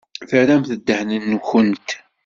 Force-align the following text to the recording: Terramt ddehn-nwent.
Terramt 0.29 0.71
ddehn-nwent. 0.77 1.89